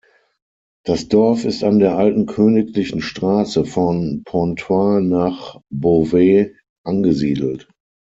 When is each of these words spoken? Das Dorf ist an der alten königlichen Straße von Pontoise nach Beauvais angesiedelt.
Das 0.83 1.09
Dorf 1.09 1.45
ist 1.45 1.63
an 1.63 1.77
der 1.77 1.95
alten 1.95 2.25
königlichen 2.25 3.01
Straße 3.01 3.65
von 3.65 4.23
Pontoise 4.25 5.05
nach 5.07 5.61
Beauvais 5.69 6.49
angesiedelt. 6.83 7.69